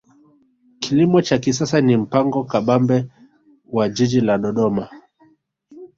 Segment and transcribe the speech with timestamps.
[0.79, 3.05] kilimo cha kisasa ni mpango kabambe
[3.71, 4.89] wa jiji la dodoma